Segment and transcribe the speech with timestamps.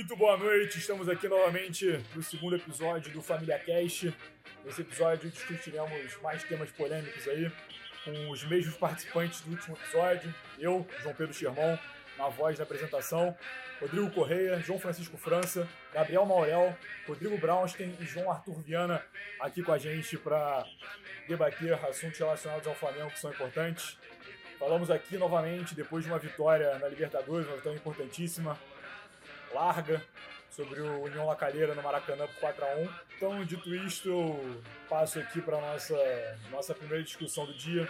[0.00, 4.10] Muito boa noite, estamos aqui novamente no segundo episódio do Família Cast.
[4.64, 7.52] Nesse episódio discutiremos mais temas polêmicos aí,
[8.02, 10.34] com os mesmos participantes do último episódio.
[10.58, 11.78] Eu, João Pedro Xermão,
[12.16, 13.36] na voz da apresentação,
[13.78, 16.74] Rodrigo Correia, João Francisco França, Gabriel Maurel,
[17.06, 19.04] Rodrigo Braunstein e João Arthur Viana
[19.38, 20.64] aqui com a gente para
[21.28, 23.98] debater assuntos relacionados ao Flamengo que são importantes.
[24.58, 28.58] Falamos aqui novamente, depois de uma vitória na Libertadores, uma vitória importantíssima,
[29.52, 30.02] larga,
[30.50, 34.62] sobre o União La Calheira no Maracanã por 4 a 1 Então, dito isto, eu
[34.88, 35.96] passo aqui para nossa,
[36.50, 37.88] nossa primeira discussão do dia,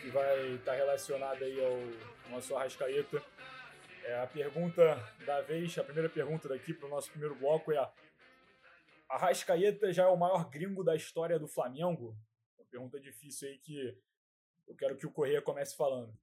[0.00, 3.22] que vai estar relacionada aí ao nosso Arrascaeta.
[4.04, 7.78] É, a pergunta da vez, a primeira pergunta daqui para o nosso primeiro bloco é
[7.78, 7.90] a
[9.08, 12.16] Arrascaeta já é o maior gringo da história do Flamengo?
[12.56, 13.98] Uma pergunta difícil aí que
[14.66, 16.16] eu quero que o Correia comece falando.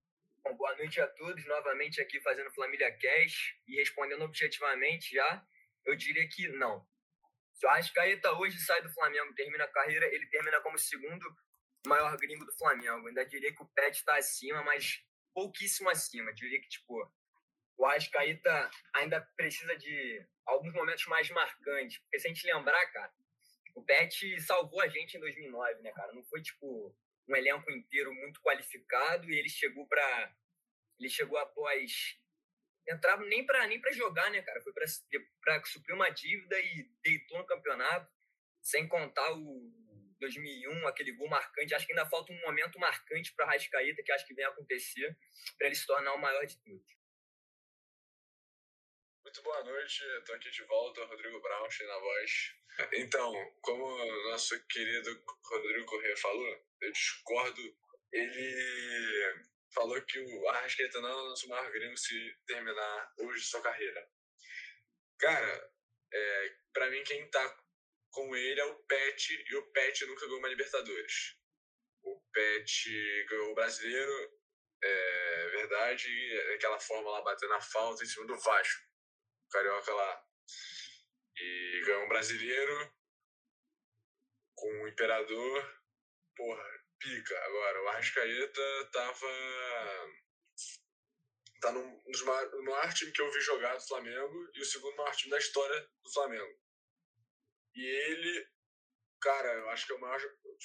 [0.47, 5.43] Bom, boa noite a todos, novamente aqui fazendo Família Cash e respondendo objetivamente já,
[5.83, 6.87] eu diria que não.
[7.55, 11.25] Se o Arrascaeta hoje sai do Flamengo termina a carreira, ele termina como segundo
[11.87, 13.07] maior gringo do Flamengo.
[13.07, 16.31] Ainda diria que o Pet está acima, mas pouquíssimo acima.
[16.31, 17.11] Diria que, tipo,
[17.75, 21.97] o Arrascaeta ainda precisa de alguns momentos mais marcantes.
[22.03, 23.11] Porque se a gente lembrar, cara,
[23.73, 26.13] o Pet salvou a gente em 2009, né, cara?
[26.13, 26.95] Não foi, tipo,
[27.27, 30.35] um elenco inteiro muito qualificado e ele chegou para
[30.99, 32.17] ele chegou após
[32.87, 34.61] entrava nem para nem para jogar, né, cara?
[34.61, 38.11] Foi para suprir uma dívida e deitou no campeonato,
[38.61, 39.71] sem contar o
[40.19, 41.73] 2001, aquele gol marcante.
[41.73, 45.17] Acho que ainda falta um momento marcante para Rascaíta que acho que vem acontecer
[45.57, 46.95] para ele se tornar o maior de todos.
[49.23, 52.55] Muito boa noite, estou aqui de volta, Rodrigo Braunstein na voz.
[52.93, 57.61] Então, como nosso querido Rodrigo Corrêa falou, eu discordo.
[58.11, 63.61] Ele falou que o Arrascaeta não é o nosso maior gringo se terminar hoje sua
[63.61, 64.07] carreira.
[65.19, 65.71] Cara,
[66.13, 67.65] é, para mim quem tá
[68.11, 71.35] com ele é o Pet, e o Pet nunca ganhou uma Libertadores.
[72.03, 74.39] O Pet ganhou o brasileiro,
[74.81, 76.07] é verdade,
[76.55, 78.83] aquela forma lá batendo a falta em cima do Vasco.
[79.47, 80.25] O Carioca lá.
[81.37, 82.93] E ganhou um brasileiro
[84.55, 85.74] com o Imperador.
[86.35, 86.63] Porra,
[86.99, 87.37] pica.
[87.45, 89.27] Agora, o Arrascaeta tava.
[91.61, 95.15] Tá no, no maior time que eu vi jogar do Flamengo e o segundo maior
[95.15, 96.59] time da história do Flamengo.
[97.73, 98.47] E ele,
[99.21, 100.21] cara, eu acho que é maior,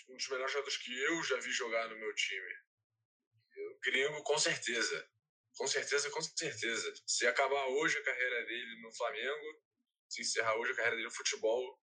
[0.09, 2.55] um dos melhores jogadores que eu já vi jogar no meu time.
[3.57, 5.11] Eu, gringo, com certeza.
[5.57, 6.95] Com certeza, com certeza.
[7.07, 9.63] Se acabar hoje a carreira dele no Flamengo,
[10.09, 11.81] se encerrar hoje a carreira dele no futebol,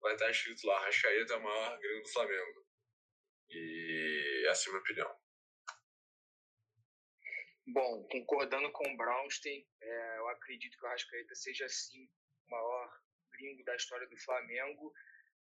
[0.00, 2.67] vai estar escrito lá: Rascaeta é o maior gringo do Flamengo.
[3.50, 5.16] E essa é a minha opinião.
[7.66, 12.08] Bom, concordando com o Brownstein, é, eu acredito que o Arrascaeta seja sim
[12.46, 14.92] o maior gringo da história do Flamengo,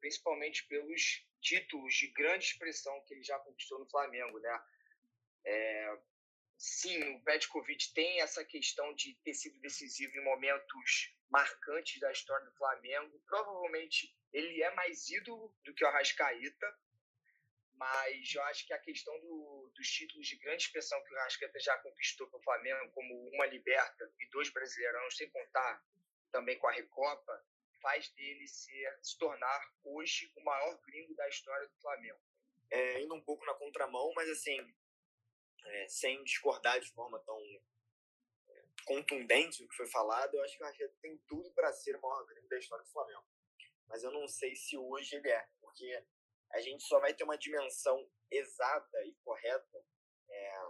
[0.01, 4.65] principalmente pelos títulos de grande expressão que ele já conquistou no Flamengo, né?
[5.47, 5.99] É,
[6.59, 12.45] sim, o Petkovic tem essa questão de ter sido decisivo em momentos marcantes da história
[12.45, 13.19] do Flamengo.
[13.27, 16.79] Provavelmente ele é mais ídolo do que o Arrascaeta,
[17.81, 21.59] mas eu acho que a questão do, dos títulos de grande expressão que o Arrascaeta
[21.59, 25.83] já conquistou para o Flamengo, como uma Liberta e dois Brasileirão, sem contar
[26.31, 27.43] também com a Recopa,
[27.81, 32.21] faz dele ser, se tornar hoje o maior gringo da história do Flamengo.
[32.71, 34.61] É, indo um pouco na contramão, mas assim,
[35.65, 37.41] é, sem discordar de forma tão
[38.51, 41.97] é, contundente do que foi falado, eu acho que o Arrascaeta tem tudo para ser
[41.97, 43.25] o maior gringo da história do Flamengo.
[43.89, 46.05] Mas eu não sei se hoje ele é, porque
[46.53, 49.85] a gente só vai ter uma dimensão exata e correta
[50.29, 50.63] é,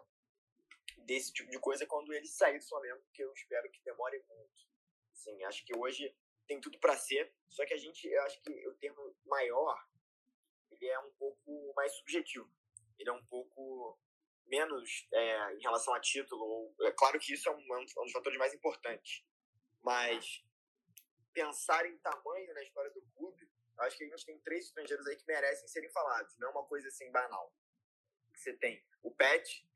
[0.98, 4.68] desse tipo de coisa quando ele sair do Flamengo, que eu espero que demore muito.
[5.14, 6.14] Sim, acho que hoje
[6.46, 9.86] tem tudo para ser, só que a gente, eu acho que o termo maior,
[10.70, 12.50] ele é um pouco mais subjetivo.
[12.98, 13.98] Ele é um pouco
[14.46, 16.42] menos é, em relação a título.
[16.42, 19.24] Ou, é claro que isso é um, é um dos fatores mais importantes,
[19.82, 20.44] mas
[21.32, 23.49] pensar em tamanho na história do clube
[23.80, 26.66] acho que a gente tem três estrangeiros aí que merecem serem falados, não é uma
[26.66, 27.52] coisa assim banal.
[28.34, 28.84] Você tem.
[29.02, 29.66] O Pet,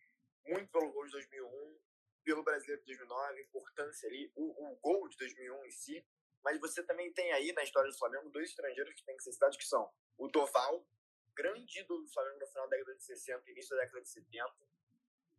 [0.46, 1.80] muito pelo gol de 2001,
[2.24, 6.06] pelo Brasileiro de 2009, importância ali, o, o gol de 2001 em si,
[6.42, 9.32] mas você também tem aí na história do Flamengo dois estrangeiros que têm que ser
[9.32, 10.86] citados, que são o Doval,
[11.34, 14.54] grande ídolo do Flamengo no final da década de 60 início da década de 70,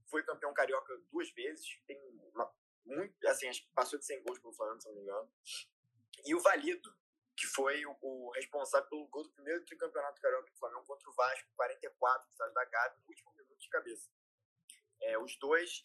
[0.08, 2.00] foi campeão carioca duas vezes, tem
[2.34, 2.54] uma,
[2.86, 5.32] muito, assim, passou de 100 gols pelo Flamengo, se não me engano,
[6.26, 6.96] e o Valido,
[7.36, 11.14] que foi o, o, responsável pelo gol do primeiro tricampeonato carioca do Flamengo contra o
[11.14, 14.10] Vasco, 44, no estádio da Gávea, no último minuto de cabeça.
[15.02, 15.82] É, os dois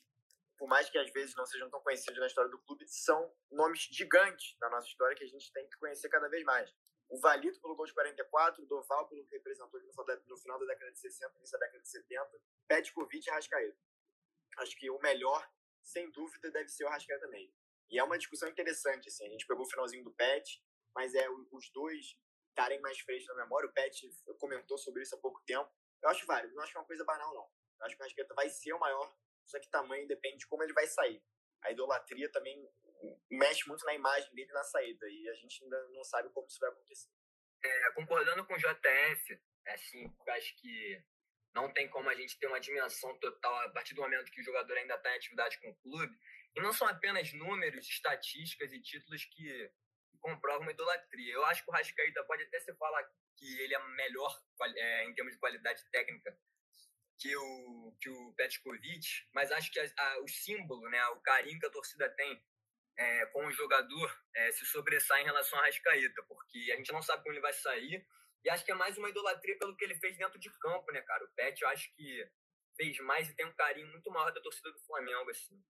[0.61, 3.89] por mais que às vezes não sejam tão conhecidos na história do clube, são nomes
[3.91, 6.71] gigantes na nossa história que a gente tem que conhecer cada vez mais.
[7.09, 9.81] O Valito pelo gol de 44, o Doval pelo que representou
[10.27, 13.79] no final da década de 60, início da década de 70, Petkovic e Rascaeta.
[14.59, 15.51] Acho que o melhor,
[15.83, 17.55] sem dúvida, deve ser o Rascaeta mesmo.
[17.89, 20.63] E é uma discussão interessante, assim, a gente pegou o finalzinho do Pet,
[20.95, 22.17] mas é os dois
[22.49, 23.69] estarem mais frescos na memória.
[23.69, 25.71] O Pet comentou sobre isso há pouco tempo.
[26.03, 27.49] Eu acho válido, não acho é uma coisa banal, não.
[27.81, 29.15] Eu acho que o Rascaeta vai ser o maior
[29.51, 31.21] só que tamanho depende de como ele vai sair.
[31.63, 32.57] A idolatria também
[33.31, 36.61] mexe muito na imagem dele na saída e a gente ainda não sabe como isso
[36.61, 37.11] vai acontecer.
[37.63, 41.05] É, concordando com o JF, é assim, acho que
[41.53, 44.45] não tem como a gente ter uma dimensão total a partir do momento que o
[44.45, 46.17] jogador ainda está em atividade com o clube.
[46.55, 49.71] E não são apenas números, estatísticas e títulos que
[50.21, 51.35] comprovam uma idolatria.
[51.35, 53.03] Eu acho que o Rascaíta pode até se falar
[53.37, 54.41] que ele é melhor
[54.77, 56.37] é, em termos de qualidade técnica
[57.19, 61.61] que o, que o Petkovic, mas acho que a, a, o símbolo, né, o carinho
[61.61, 62.43] que a torcida tem
[62.97, 67.03] é, com o jogador é, se sobressai em relação a Rascaeta, porque a gente não
[67.03, 68.07] sabe como ele vai sair,
[68.43, 71.03] e acho que é mais uma idolatria pelo que ele fez dentro de campo, né,
[71.03, 71.23] cara?
[71.25, 72.27] O Pet, eu acho que
[72.75, 75.63] fez mais e tem um carinho muito maior da torcida do Flamengo, assim.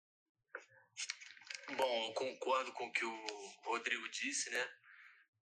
[1.77, 3.27] Bom, concordo com o que o
[3.63, 4.79] Rodrigo disse, né?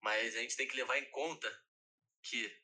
[0.02, 1.64] Mas a gente tem que levar em conta
[2.22, 2.62] que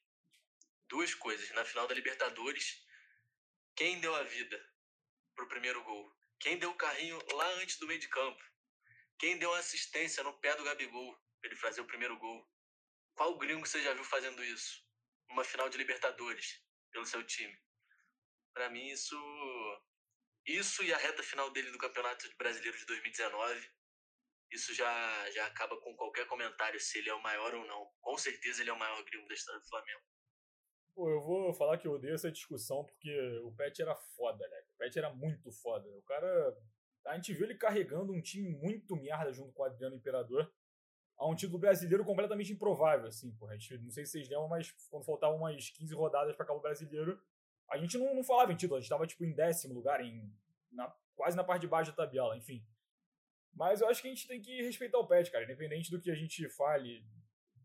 [0.88, 1.50] duas coisas.
[1.52, 2.84] Na final da Libertadores,
[3.74, 4.72] quem deu a vida
[5.34, 6.14] pro primeiro gol?
[6.38, 8.42] Quem deu o carrinho lá antes do meio de campo?
[9.18, 12.46] Quem deu a assistência no pé do Gabigol para ele fazer o primeiro gol?
[13.14, 14.84] Qual gringo você já viu fazendo isso?
[15.30, 16.60] Uma final de Libertadores
[16.90, 17.58] pelo seu time?
[18.52, 19.16] Para mim isso
[20.46, 23.74] isso e a reta final dele do Campeonato Brasileiro de 2019
[24.54, 27.90] isso já, já acaba com qualquer comentário se ele é o maior ou não.
[28.00, 30.00] Com certeza ele é o maior gringo da história do Flamengo.
[30.94, 34.60] Pô, eu vou falar que eu odeio essa discussão porque o Pet era foda, né?
[34.74, 35.88] O Pet era muito foda.
[35.88, 36.56] O cara.
[37.06, 40.50] A gente viu ele carregando um time muito merda junto com o Adriano Imperador
[41.18, 43.54] a um título brasileiro completamente improvável, assim, porra.
[43.82, 47.20] Não sei se vocês lembram, mas quando faltavam umas 15 rodadas para acabar o brasileiro,
[47.70, 50.32] a gente não, não falava em título, a gente tava, tipo, em décimo lugar, em,
[50.70, 52.64] na, quase na parte de baixo da tabela, enfim.
[53.52, 56.10] Mas eu acho que a gente tem que respeitar o Pet, cara, independente do que
[56.10, 57.06] a gente fale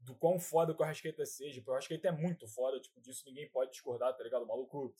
[0.02, 1.60] do quão foda que o Arrascaeta seja.
[1.60, 4.44] Porque o Arrascaeta é muito foda, tipo, disso ninguém pode discordar, tá ligado?
[4.44, 4.96] O maluco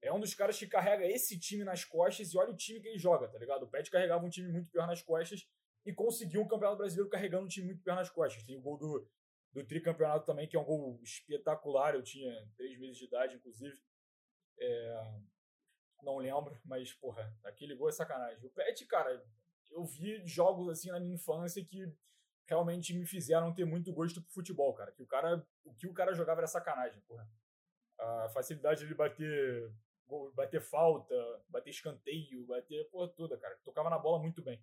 [0.00, 2.88] é um dos caras que carrega esse time nas costas e olha o time que
[2.88, 3.64] ele joga, tá ligado?
[3.64, 5.46] O Pet carregava um time muito pior nas costas
[5.84, 8.44] e conseguiu um campeonato brasileiro carregando um time muito pior nas costas.
[8.44, 9.10] Tem o gol do,
[9.52, 11.94] do tricampeonato também, que é um gol espetacular.
[11.94, 13.76] Eu tinha três meses de idade, inclusive.
[14.58, 15.20] É...
[16.02, 18.44] Não lembro, mas, porra, aquele gol é sacanagem.
[18.44, 19.24] O Pet, cara,
[19.70, 21.92] eu vi jogos assim na minha infância que
[22.46, 24.92] realmente me fizeram ter muito gosto pro futebol, cara.
[24.92, 27.28] Que o cara, o que o cara jogava era sacanagem, porra.
[27.98, 29.72] A facilidade de bater,
[30.34, 31.14] bater falta,
[31.48, 33.58] bater escanteio, bater porra toda, cara.
[33.64, 34.62] Tocava na bola muito bem.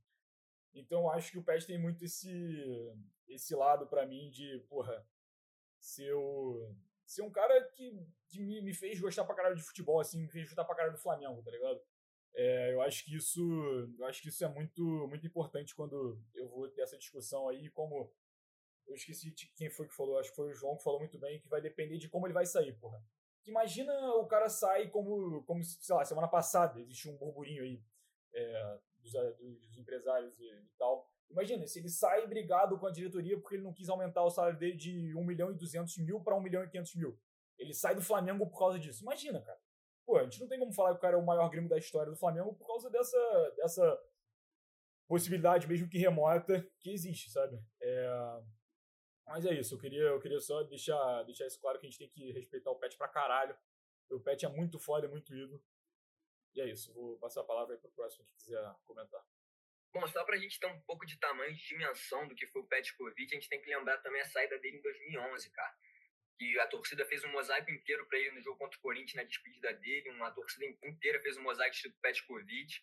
[0.74, 2.94] Então acho que o Pet tem muito esse
[3.28, 5.06] esse lado para mim de, porra,
[5.80, 6.74] ser, o,
[7.06, 7.92] ser um cara que,
[8.36, 10.96] que me, me fez gostar pra caralho de futebol, assim, me fez gostar pra caralho
[10.96, 11.82] do Flamengo, tá ligado?
[12.36, 13.42] É, eu acho que isso,
[13.98, 17.70] eu acho que isso é muito, muito importante quando eu vou ter essa discussão aí,
[17.70, 18.14] como
[18.88, 21.40] eu esqueci quem foi que falou, acho que foi o João que falou muito bem,
[21.40, 23.02] que vai depender de como ele vai sair, porra.
[23.46, 27.82] Imagina o cara sair como, como sei lá, semana passada existe um burburinho aí
[28.34, 31.10] é, dos, dos, empresários e, e, tal.
[31.30, 34.58] Imagina, se ele sai brigado com a diretoria porque ele não quis aumentar o salário
[34.58, 37.20] dele de 1 milhão e 200 mil para 1 milhão e 500 mil.
[37.58, 39.04] Ele sai do Flamengo por causa disso.
[39.04, 39.60] Imagina, cara
[40.06, 41.78] pô, a gente não tem como falar que o cara é o maior gringo da
[41.78, 44.00] história do Flamengo por causa dessa, dessa
[45.08, 47.60] possibilidade, mesmo que remota, que existe, sabe?
[47.82, 48.44] É...
[49.26, 51.98] Mas é isso, eu queria, eu queria só deixar, deixar isso claro que a gente
[51.98, 53.58] tem que respeitar o Pet pra caralho.
[54.12, 55.64] O Pet é muito foda, é muito ídolo.
[56.54, 59.26] E é isso, vou passar a palavra aí pro próximo que quiser comentar.
[59.92, 62.68] Bom, só pra gente ter um pouco de tamanho, de dimensão do que foi o
[62.68, 65.76] Pet Covid, a gente tem que lembrar também a saída dele em 2011, cara
[66.38, 69.24] que a torcida fez um mosaico inteiro para ele no jogo contra o Corinthians, na
[69.24, 72.82] despedida dele, uma torcida inteira fez um mosaico estilo Petkovic,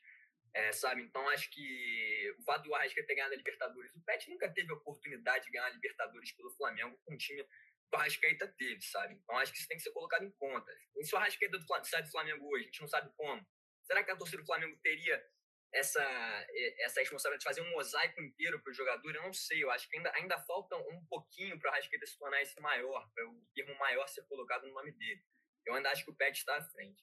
[0.55, 1.03] é, sabe?
[1.03, 4.71] Então acho que o fato do Arrascaeta ter ganhado a Libertadores, o Pet nunca teve
[4.71, 8.83] a oportunidade de ganhar a Libertadores pelo Flamengo com um time que o Arrascaeta teve,
[8.83, 9.15] sabe?
[9.15, 10.71] Então acho que isso tem que ser colocado em conta.
[10.97, 13.47] E se o Arrascaeta sai do Flamengo hoje, a gente não sabe como,
[13.85, 15.23] será que a torcida do Flamengo teria
[15.73, 16.03] essa,
[16.81, 19.63] essa responsabilidade de fazer um mosaico inteiro para o jogador, eu não sei.
[19.63, 23.11] Eu acho que ainda, ainda falta um pouquinho para o Rascaeta se tornar esse maior,
[23.15, 25.25] para o termo maior ser colocado no nome dele.
[25.65, 27.03] Eu ainda acho que o Pet está à frente.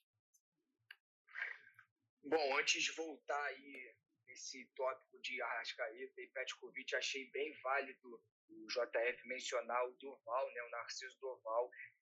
[2.22, 3.94] Bom, antes de voltar aí
[4.28, 10.62] esse tópico de Arrascaeta e Petkovic, achei bem válido o JF mencionar o Durval, né,
[10.62, 11.70] o Narciso Durval,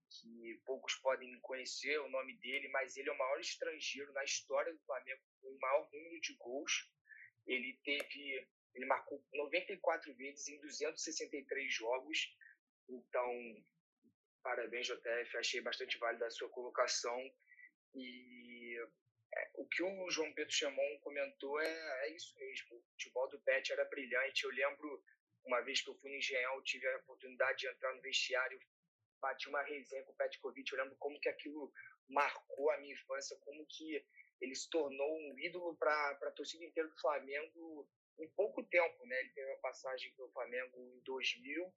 [0.10, 4.74] que poucos podem conhecer o nome dele, mas ele é o maior estrangeiro na história
[4.74, 6.90] do Flamengo com o maior número de gols.
[7.46, 12.36] Ele teve, ele marcou 94 vezes em 263 jogos.
[12.90, 13.64] Então,
[14.42, 17.20] parabéns JF, achei bastante válida a sua colocação
[17.94, 18.78] e
[19.34, 22.78] é, o que o João Pedro Chamon comentou é, é isso mesmo.
[22.78, 24.44] O futebol do Pet era brilhante.
[24.44, 25.04] Eu lembro
[25.46, 28.60] uma vez que eu fui no Engenhão, tive a oportunidade de entrar no vestiário,
[29.22, 31.72] bati uma resenha com o Petkovic, lembro como que aquilo
[32.08, 34.06] marcou a minha infância, como que
[34.40, 39.20] ele se tornou um ídolo para a torcida inteira do Flamengo em pouco tempo, né?
[39.20, 41.74] Ele teve uma passagem pelo Flamengo em 2000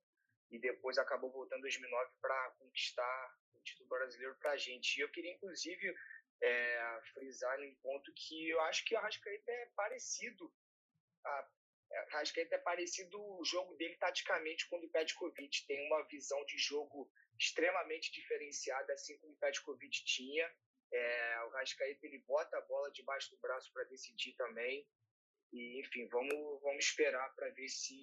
[0.50, 4.96] e depois acabou voltando em 2009 para conquistar o título brasileiro para a gente.
[4.96, 5.94] E eu queria, inclusive,
[6.42, 10.52] é, frisar um ponto que eu acho que o Arrascaeta é parecido.
[11.24, 11.48] A,
[11.92, 15.66] a Arrascaeta é parecido o jogo dele taticamente com o do Petkovic.
[15.66, 20.46] Tem uma visão de jogo extremamente diferenciada, assim como o Petkovic tinha.
[20.92, 24.86] É, o Arrascaeta ele bota a bola debaixo do braço para decidir também.
[25.52, 27.96] E, enfim, vamos, vamos esperar para ver se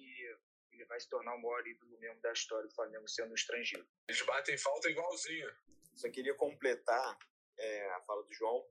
[0.72, 3.88] ele vai se tornar o maior ídolo mesmo da história do Flamengo sendo estrangeiro.
[4.08, 5.48] Eles batem falta igualzinho.
[5.94, 7.18] Só queria completar
[7.56, 8.68] é, a fala do João.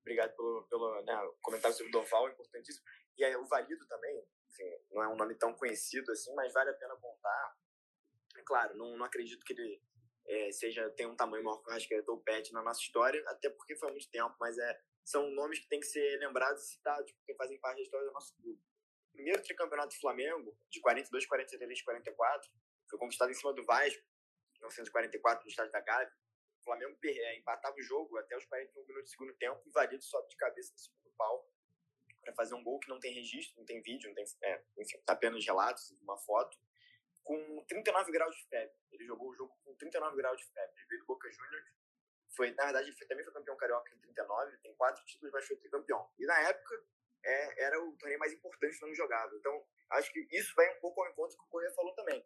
[0.00, 2.84] Obrigado pelo, pelo né, comentário sobre o Doval, importantíssimo.
[3.16, 6.70] E aí, o Valido também, enfim, não é um nome tão conhecido assim, mas vale
[6.70, 7.56] a pena contar.
[8.44, 9.80] Claro, não, não acredito que ele
[10.26, 13.22] é, seja tem um tamanho maior que o Rascaeta ou o Pet na nossa história,
[13.28, 16.62] até porque foi há muito tempo, mas é, são nomes que têm que ser lembrados
[16.64, 18.60] e citados, porque fazem parte da história do nosso clube.
[19.10, 22.50] O primeiro tricampeonato do Flamengo, de 42, 43, 44,
[22.88, 24.02] foi conquistado em cima do Vasco,
[24.56, 26.12] em 1944, no estádio da Gávea.
[26.60, 30.02] O Flamengo é, empatava o jogo até os 41 minutos do segundo tempo e Varido
[30.02, 31.46] sobe de cabeça no segundo pau
[32.22, 34.98] para fazer um gol que não tem registro, não tem vídeo, não tem, é, enfim,
[35.04, 36.58] tá apenas relatos, uma foto,
[37.24, 38.76] com 39 graus de febre.
[38.92, 40.76] Ele jogou o jogo com 39 graus de febre.
[40.76, 41.72] Ele veio do Boca Juniors.
[42.36, 45.56] Foi, na verdade, ele também foi campeão carioca em 39, tem quatro títulos, mas foi
[45.56, 46.10] tricampeão.
[46.18, 46.84] E na época,
[47.24, 49.38] é, era o torneio mais importante não jogável.
[49.38, 52.24] Então, acho que isso vai um pouco ao encontro que o Correia falou também,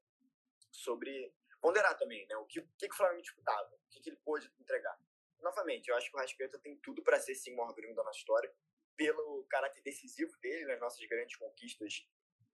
[0.73, 2.37] sobre ponderar também, né?
[2.37, 4.99] O que, o que, que o Flamengo disputava, o que, que ele pôde entregar.
[5.40, 8.02] Novamente, eu acho que o Rascaeta tem tudo para ser sim o maior gringo da
[8.02, 8.52] nossa história,
[8.97, 12.09] pelo caráter decisivo dele nas nossas grandes conquistas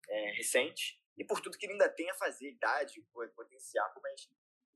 [0.08, 3.00] é, recentes e por tudo que ele ainda tem a fazer, idade,
[3.34, 4.28] potencial, mas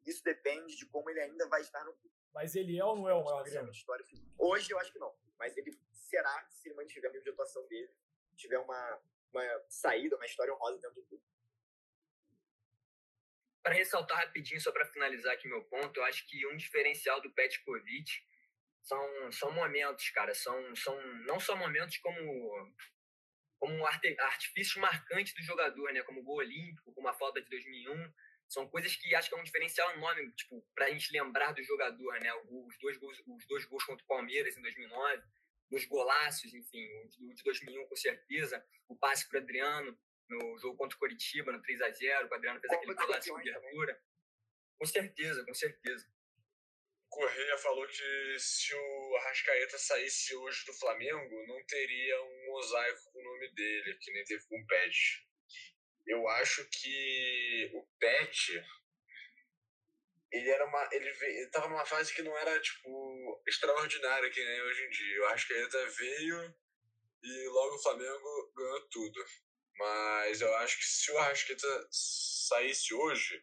[0.06, 2.14] isso depende de como ele ainda vai estar no clube.
[2.32, 3.72] Mas ele é ou não é o maior gringo?
[4.38, 7.66] Hoje eu acho que não, mas ele será se ele mantiver a nível de atuação
[7.66, 7.90] dele,
[8.36, 9.00] tiver uma,
[9.32, 11.24] uma saída, uma história honrosa dentro do clube
[13.68, 17.30] para ressaltar rapidinho, só para finalizar aqui meu ponto, eu acho que um diferencial do
[17.30, 18.24] Petkovic
[18.82, 20.34] são, são momentos, cara.
[20.34, 22.72] São, são não só momentos como,
[23.58, 26.02] como um artifício marcante do jogador, né?
[26.02, 28.12] Como o gol olímpico, como a falta de 2001.
[28.48, 31.62] São coisas que acho que é um diferencial enorme, tipo, para a gente lembrar do
[31.62, 32.32] jogador, né?
[32.48, 35.22] Os dois gols, os dois gols contra o Palmeiras em 2009,
[35.70, 36.86] dos golaços, enfim,
[37.20, 39.98] o de 2001 com certeza, o passe para Adriano,
[40.28, 44.02] no jogo contra o Coritiba, no 3x0, o Adriano fez aquele golaço de cobertura.
[44.78, 46.06] Com certeza, com certeza.
[47.08, 53.20] Correia falou que se o Arrascaeta saísse hoje do Flamengo, não teria um mosaico com
[53.20, 55.26] o nome dele, que nem teve com o Pet.
[56.06, 58.64] Eu acho que o Pet
[60.30, 64.62] ele era uma ele, ele tava numa fase que não era tipo extraordinária que nem
[64.62, 65.20] hoje em dia.
[65.20, 66.54] O Arrascaeta veio
[67.22, 69.24] e logo o Flamengo ganhou tudo.
[69.76, 73.42] Mas eu acho que se o Arrasqueta saísse hoje,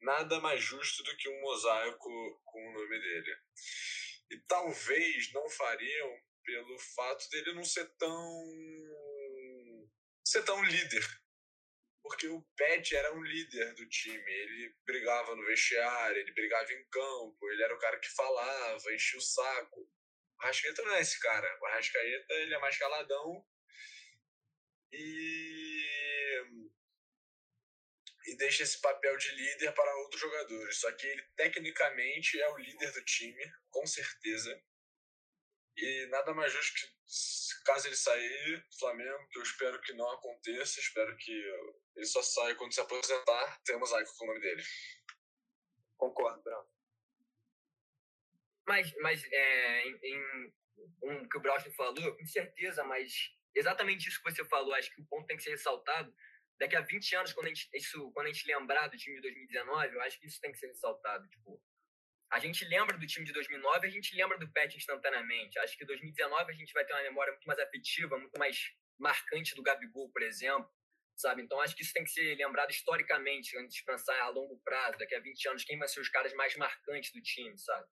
[0.00, 3.36] nada mais justo do que um mosaico com o nome dele.
[4.30, 8.44] E talvez não fariam pelo fato dele não ser tão
[10.24, 11.04] ser tão líder.
[12.02, 16.88] Porque o Pet era um líder do time, ele brigava no vestiário, ele brigava em
[16.88, 19.80] campo, ele era o cara que falava, enchia o saco.
[19.80, 21.58] O Arrascaeta não é esse cara.
[21.60, 23.44] O Arrascaeta ele é mais caladão
[24.92, 25.67] e,
[28.28, 30.76] e deixa esse papel de líder para outros jogadores.
[30.76, 34.62] Só que ele, tecnicamente, é o líder do time, com certeza.
[35.76, 40.10] E nada mais justo que, caso ele sair do Flamengo, que eu espero que não
[40.10, 41.32] aconteça, espero que
[41.96, 44.62] ele só saia quando se aposentar, temos aí com o nome dele.
[45.96, 46.68] Concordo, Bruno.
[48.66, 50.52] Mas, mas é, em, em
[51.02, 54.74] um que o Braulio falou, com certeza, mas exatamente isso que você falou.
[54.74, 56.14] Acho que o ponto tem que ser ressaltado.
[56.58, 59.22] Daqui a 20 anos, quando a gente, isso, quando a gente lembrar do time de
[59.22, 61.28] 2019, eu acho que isso tem que ser ressaltado.
[61.28, 61.62] Tipo,
[62.30, 65.58] a gente lembra do time de 2009, a gente lembra do Pet instantaneamente.
[65.60, 68.58] Acho que 2019 a gente vai ter uma memória muito mais afetiva, muito mais
[68.98, 70.70] marcante do Gabigol, por exemplo.
[71.16, 71.42] sabe?
[71.42, 74.98] Então acho que isso tem que ser lembrado historicamente, antes de pensar a longo prazo,
[74.98, 77.88] daqui a 20 anos, quem vai ser os caras mais marcantes do time, sabe?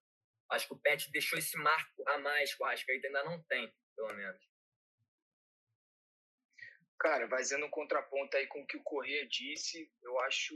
[0.51, 3.73] Acho que o Pet deixou esse marco a mais que o Arrascaeta ainda não tem,
[3.95, 4.41] pelo menos.
[6.99, 10.55] Cara, fazendo um contraponto aí com o que o Corrêa disse, eu acho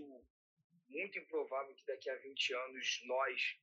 [0.89, 3.57] muito improvável que daqui a 20 anos nós,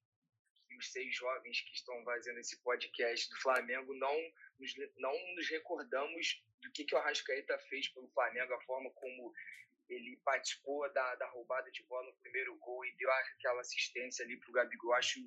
[0.79, 4.17] os seis jovens que estão fazendo esse podcast do Flamengo, não
[4.59, 9.33] nos, não nos recordamos do que, que o Arrascaeta fez pelo Flamengo, a forma como
[9.89, 14.37] ele participou da, da roubada de bola no primeiro gol e deu aquela assistência ali
[14.37, 14.93] para o Gabigol.
[14.95, 15.21] Acho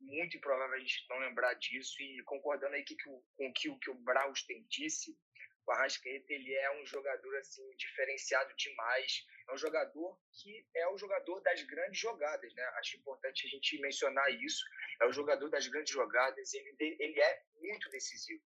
[0.00, 2.00] muito improvável a gente não lembrar disso.
[2.00, 5.18] E concordando aí que, que, com o que o Brausten disse,
[5.66, 9.24] o Arrascaeta ele é um jogador assim diferenciado demais.
[9.48, 12.62] É um jogador que é o jogador das grandes jogadas, né?
[12.76, 14.62] Acho importante a gente mencionar isso.
[15.00, 16.52] É o jogador das grandes jogadas.
[16.52, 18.42] Ele, ele é muito decisivo,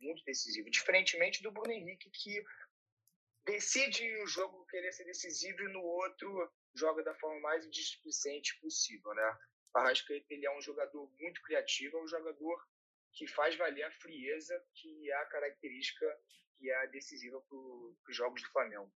[0.00, 0.70] muito decisivo.
[0.70, 2.44] Diferentemente do Bruno Henrique que
[3.44, 9.12] decide o jogo querer ser decisivo e no outro joga da forma mais displicente possível,
[9.14, 9.38] né?
[9.74, 12.64] O Arrascaeta ele é um jogador muito criativo, é um jogador
[13.12, 16.06] que faz valer a frieza, que é a característica
[16.56, 18.92] que é decisiva para os jogos do Flamengo.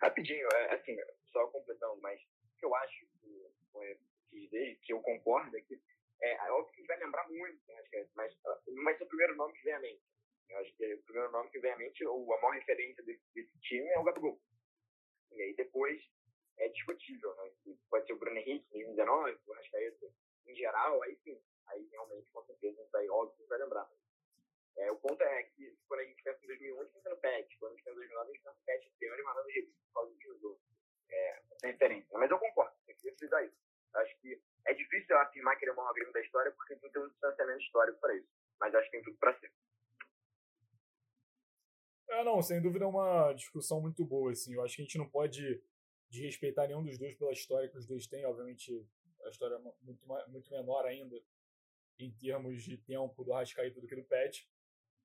[0.00, 3.98] Rapidinho, é, assim, só completando, mas o que eu acho que,
[4.30, 5.80] que, que eu concordo é que
[6.20, 8.34] é, é óbvio que vai lembrar muito, né, mas
[8.66, 10.02] não ser o primeiro nome que vem à mente.
[10.48, 13.22] Eu acho que o primeiro nome que vem à mente, ou a maior referência desse,
[13.34, 14.40] desse time é o Gabigol.
[15.32, 16.00] E aí depois
[16.58, 17.50] é discutível, né?
[17.90, 20.06] Pode ser o Bruno Henrique em 2019, o Rascaeta
[20.46, 23.88] em geral, aí sim, aí realmente com certeza a gente vai, óbvio, vai lembrar.
[24.76, 27.16] É, o ponto é que quando a gente pensa em 2001, a gente pensa no
[27.18, 27.58] PET.
[27.58, 29.72] Quando a gente pensa em 2009, a gente pensa no PET ano e mandando jeito
[29.72, 30.60] por causa do.
[31.10, 32.18] É, referência.
[32.18, 33.56] Mas eu concordo, tem que frisar isso.
[33.94, 37.02] Acho que é difícil afirmar que ele é o maior grêmio da história porque tem
[37.02, 38.28] um distanciamento histórico para isso.
[38.58, 39.52] Mas acho que tem tudo para ser.
[42.08, 44.54] É, não, sem dúvida é uma discussão muito boa, assim.
[44.54, 45.62] Eu acho que a gente não pode
[46.10, 48.24] desrespeitar nenhum dos dois pela história que os dois têm.
[48.26, 48.86] Obviamente,
[49.24, 51.16] a história é muito, muito menor ainda
[51.98, 54.48] em termos de tempo do Arrascaeta do que do Pet.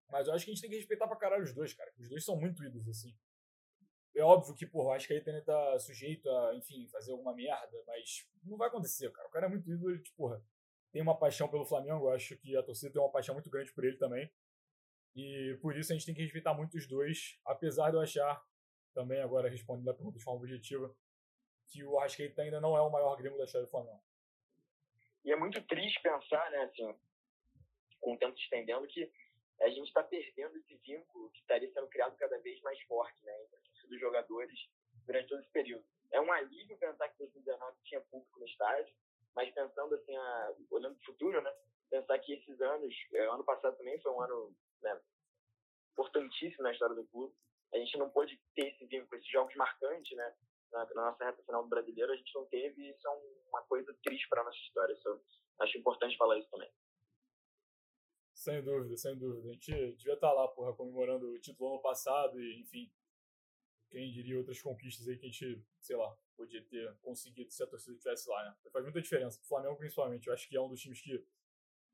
[0.09, 1.91] Mas eu acho que a gente tem que respeitar pra caralho os dois, cara.
[1.97, 3.15] Os dois são muito ídolos, assim.
[4.15, 8.27] É óbvio que, porra, o Arrascaeta ainda tá sujeito a, enfim, fazer alguma merda, mas
[8.43, 9.27] não vai acontecer, cara.
[9.27, 10.43] O cara é muito ídolo, ele, porra,
[10.91, 12.07] tem uma paixão pelo Flamengo.
[12.07, 14.29] Eu acho que a torcida tem uma paixão muito grande por ele também.
[15.15, 18.43] E por isso a gente tem que respeitar muito os dois, apesar de eu achar,
[18.93, 20.93] também agora respondendo a pergunta de forma objetiva,
[21.67, 24.01] que o Arrascaeta ainda não é o maior grêmio da história do Flamengo.
[25.23, 26.99] E é muito triste pensar, né, assim,
[27.99, 29.11] com o tempo se estendendo, que
[29.61, 33.33] a gente está perdendo esse vínculo que estaria sendo criado cada vez mais forte, né,
[33.43, 34.57] entre os jogadores
[35.05, 35.83] durante todo esse período.
[36.11, 38.93] É um alívio pensar que 2019 tinha público no estádio,
[39.35, 41.53] mas pensando assim, a, olhando para o futuro, né,
[41.89, 44.99] pensar que esses anos, é, ano passado também foi um ano né,
[45.93, 47.35] importantíssimo na história do clube.
[47.73, 50.35] A gente não pôde ter esse vínculo, esses jogos marcantes, né,
[50.71, 53.11] na, na, nossa reta final do brasileiro, a gente não teve, e isso é
[53.49, 54.93] uma coisa triste para a nossa história.
[54.93, 55.21] Isso,
[55.59, 56.69] acho importante falar isso também.
[58.33, 59.49] Sem dúvida, sem dúvida.
[59.49, 62.91] A gente devia estar tá lá, porra, comemorando o título ano passado e, enfim,
[63.89, 67.67] quem diria outras conquistas aí que a gente, sei lá, podia ter conseguido se a
[67.67, 68.55] torcida estivesse lá, né?
[68.71, 69.41] Faz muita diferença.
[69.41, 71.25] O Flamengo, principalmente, eu acho que é um dos times que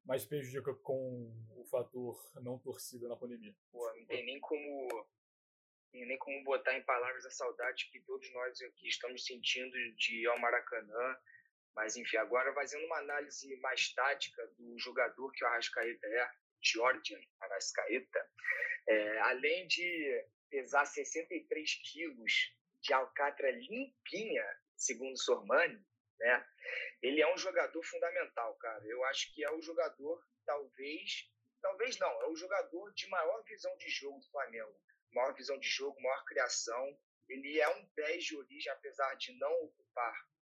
[0.03, 3.55] mais prejudica com o fator não torcida na pandemia.
[3.71, 5.07] Pô, não tem nem como
[5.93, 10.27] nem como botar em palavras a saudade que todos nós aqui estamos sentindo de ir
[10.27, 11.17] ao Maracanã.
[11.75, 17.19] Mas, enfim, agora fazendo uma análise mais tática do jogador que o Arrascaeta é, Georgian
[17.41, 18.29] Arrascaeta,
[18.87, 24.45] é, além de pesar 63 quilos de alcatra limpinha,
[24.77, 25.83] segundo Sormani,
[26.19, 26.45] né?
[27.01, 28.83] Ele é um jogador fundamental, cara.
[28.85, 31.29] Eu acho que é o jogador, talvez,
[31.61, 34.75] talvez não, é o jogador de maior visão de jogo do Flamengo.
[35.15, 36.99] Maior visão de jogo, maior criação.
[37.27, 40.13] Ele é um 10 de origem, apesar de não ocupar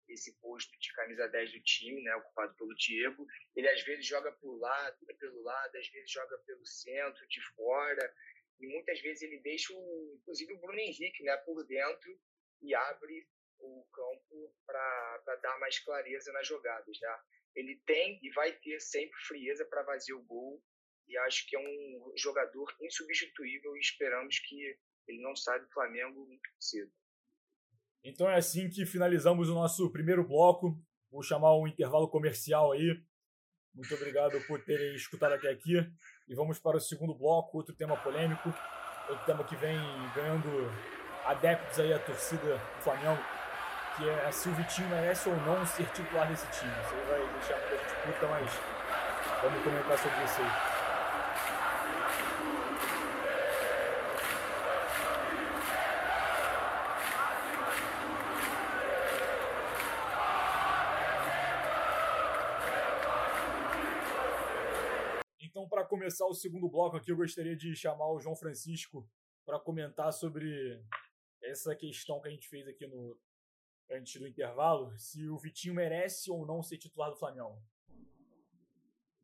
[0.09, 3.27] esse posto de camisa 10 do time, né, ocupado pelo Diego.
[3.55, 8.14] Ele às vezes joga por lado, pelo lado, às vezes joga pelo centro, de fora,
[8.59, 12.19] e muitas vezes ele deixa, o, inclusive, o Bruno Henrique né, por dentro
[12.62, 16.99] e abre o campo para dar mais clareza nas jogadas.
[17.01, 17.21] Né?
[17.55, 20.62] Ele tem e vai ter sempre frieza para fazer o gol
[21.09, 24.57] e acho que é um jogador insubstituível e esperamos que
[25.09, 26.90] ele não saia do Flamengo muito cedo.
[28.05, 30.81] Então é assim que finalizamos o nosso primeiro bloco.
[31.11, 33.03] Vou chamar um intervalo comercial aí.
[33.75, 35.75] Muito obrigado por terem escutado até aqui.
[36.29, 38.49] E vamos para o segundo bloco, outro tema polêmico.
[39.09, 39.79] Outro tema que vem
[40.14, 40.49] ganhando
[41.25, 43.23] adeptos aí, a torcida do Flamengo
[43.97, 46.71] que é se o Vitinho merece ou não ser titular desse time.
[46.71, 48.51] Isso aí vai deixar muita disputa, mas
[49.42, 50.75] vamos comentar sobre isso aí.
[66.07, 69.05] Começar o segundo bloco aqui, eu gostaria de chamar o João Francisco
[69.45, 70.81] para comentar sobre
[71.42, 73.21] essa questão que a gente fez aqui no
[73.90, 77.61] antes do intervalo, se o Vitinho merece ou não ser titular do Flamengo.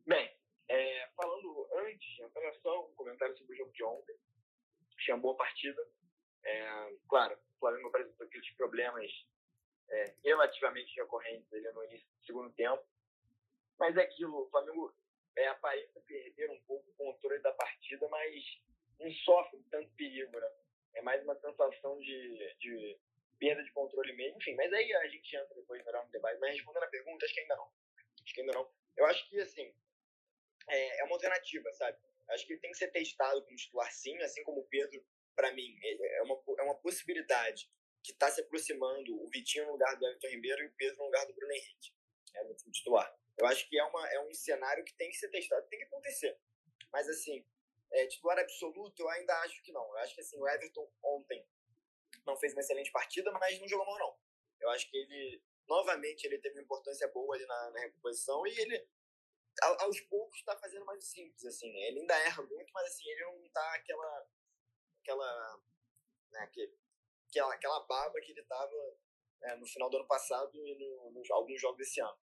[0.05, 0.29] Bem,
[0.67, 4.17] é, falando antes, apenas só um comentário sobre o jogo de ontem.
[4.97, 5.81] Achei uma boa partida.
[6.43, 9.09] É, claro, o Flamengo apresentou aqueles problemas
[9.89, 12.83] é, relativamente recorrentes ali no início do segundo tempo.
[13.79, 14.93] Mas é aquilo, o Flamengo
[15.35, 18.61] é, aparenta perder um pouco o controle da partida, mas
[18.99, 20.51] não sofre tanto perigo, né?
[20.95, 22.99] É mais uma sensação de, de
[23.39, 24.55] perda de controle mesmo, enfim.
[24.55, 26.39] Mas aí a gente entra depois no debate.
[26.39, 27.71] Mas respondendo a pergunta, acho que ainda não.
[28.23, 28.71] Acho que ainda não.
[28.95, 29.75] Eu acho que, assim,
[30.69, 31.97] é, é uma alternativa, sabe?
[32.29, 35.03] Acho que tem que ser testado como titular sim, assim como o Pedro,
[35.35, 37.69] para mim, é uma, é uma possibilidade
[38.03, 41.05] que está se aproximando o Vitinho no lugar do Everton Ribeiro e o Pedro no
[41.05, 41.91] lugar do Bruno Henrique,
[42.35, 43.13] é, no titular.
[43.37, 45.85] Eu acho que é, uma, é um cenário que tem que ser testado, tem que
[45.85, 46.39] acontecer.
[46.91, 47.45] Mas, assim,
[47.91, 49.83] é, titular absoluto, eu ainda acho que não.
[49.83, 51.47] Eu acho que, assim, o Everton ontem
[52.25, 54.17] não fez uma excelente partida, mas não jogou mal, não.
[54.61, 58.51] Eu acho que ele, novamente, ele teve uma importância boa ali na, na recomposição e
[58.59, 58.87] ele,
[59.61, 61.69] aos poucos, está fazendo mais simples, assim.
[61.83, 64.27] Ele ainda erra muito, mas, assim, ele não tá aquela,
[65.01, 65.61] aquela,
[66.31, 66.49] né,
[67.29, 68.97] aquela, aquela baba que ele estava
[69.43, 72.17] é, no final do ano passado e no, nos alguns jogos desse ano.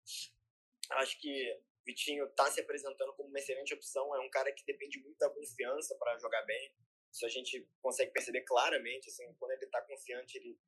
[0.92, 4.14] Acho que Vitinho está se apresentando como uma excelente opção.
[4.16, 6.74] É um cara que depende muito da confiança para jogar bem.
[7.12, 9.10] Isso a gente consegue perceber claramente.
[9.10, 10.60] Assim, quando ele está confiante, ele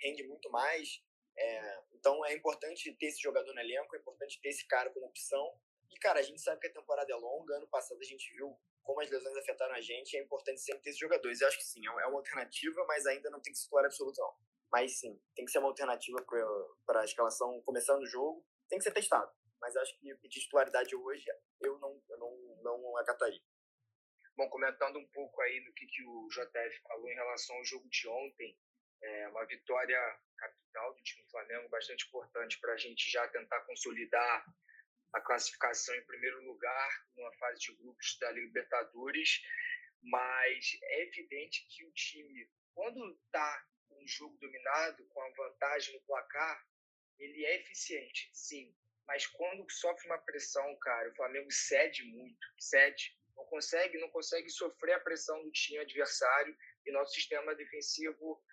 [0.00, 1.02] rende muito mais.
[1.36, 5.06] É, então é importante ter esse jogador no elenco, é importante ter esse cara como
[5.06, 5.58] opção.
[5.90, 7.56] E, cara, a gente sabe que a temporada é longa.
[7.56, 10.16] Ano passado a gente viu como as lesões afetaram a gente.
[10.16, 11.40] É importante sempre ter esses jogadores.
[11.40, 14.20] Eu acho que sim, é uma alternativa, mas ainda não tem que ser titular absoluto,
[14.20, 14.32] não.
[14.70, 16.18] Mas sim, tem que ser uma alternativa
[16.86, 18.46] para a escalação começando o jogo.
[18.68, 21.24] Tem que ser testado mas acho que pedir titularidade hoje
[21.60, 23.42] eu não, eu não, não acataria.
[24.36, 27.88] Bom, comentando um pouco aí no que, que o JF falou em relação ao jogo
[27.88, 28.56] de ontem,
[29.02, 29.98] é uma vitória
[30.36, 34.44] capital do time do Flamengo, bastante importante para a gente já tentar consolidar
[35.12, 39.42] a classificação em primeiro lugar numa fase de grupos da Libertadores,
[40.02, 46.02] mas é evidente que o time, quando está um jogo dominado, com a vantagem no
[46.02, 46.64] placar,
[47.18, 48.72] ele é eficiente, sim,
[49.08, 54.50] mas quando sofre uma pressão, cara, o Flamengo cede muito, cede, não consegue, não consegue
[54.50, 58.44] sofrer a pressão do time adversário e nosso sistema defensivo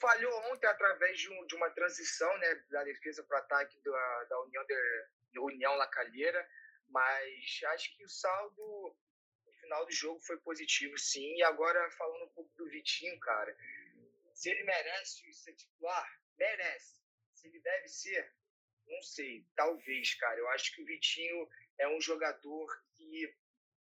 [0.00, 4.24] falhou ontem através de, um, de uma transição, né, da defesa para o ataque da,
[4.24, 6.48] da União de, União La Calheira,
[6.88, 8.96] mas acho que o saldo
[9.46, 11.36] no final do jogo foi positivo, sim.
[11.36, 13.54] E agora falando um pouco do Vitinho, cara,
[14.32, 16.98] se ele merece ser titular, merece.
[17.34, 18.34] Se ele deve ser,
[18.90, 20.38] não sei, talvez, cara.
[20.38, 21.48] Eu acho que o Vitinho
[21.78, 23.34] é um jogador que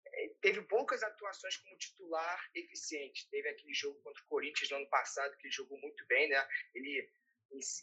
[0.06, 3.30] é, teve poucas atuações como titular eficiente.
[3.30, 6.48] Teve aquele jogo contra o Corinthians no ano passado, que ele jogou muito bem, né?
[6.74, 7.10] Ele,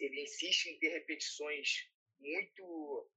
[0.00, 3.10] ele insiste em ter repetições muito,